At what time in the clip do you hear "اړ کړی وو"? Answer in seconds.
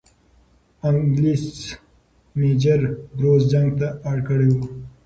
4.09-4.61